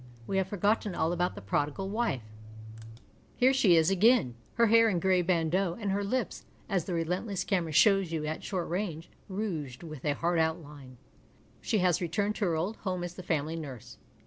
We 0.25 0.37
have 0.37 0.47
forgotten 0.47 0.95
all 0.95 1.11
about 1.13 1.35
the 1.35 1.43
prodigal 1.43 1.87
wife. 1.87 2.23
But 2.25 2.89
here 3.35 3.53
she 3.53 3.67
224 3.67 3.71
THE 3.75 4.09
MOVIES 4.09 4.25
is 4.25 4.25
again, 4.25 4.35
her 4.55 4.65
hair 4.75 4.89
in 4.89 4.99
grey 4.99 5.21
bandeaux 5.21 5.77
and 5.79 5.91
her 5.91 6.03
hps, 6.03 6.41
as 6.67 6.85
the 6.85 6.95
relentless 6.95 7.43
camera 7.43 7.71
shows 7.71 8.11
you 8.11 8.25
at 8.25 8.43
short 8.43 8.67
range, 8.67 9.11
rouged 9.29 9.83
with 9.83 10.03
a 10.03 10.15
hard 10.15 10.39
outline. 10.39 10.97
She 11.61 11.77
has 11.85 12.01
returned 12.01 12.33
to 12.37 12.45
her 12.45 12.55
old 12.55 12.77
home 12.77 13.03
as 13.03 13.13
the 13.13 13.21
family 13.21 13.55
nurse. 13.55 13.99